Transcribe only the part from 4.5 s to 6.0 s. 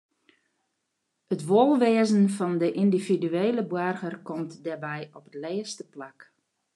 dêrby op it lêste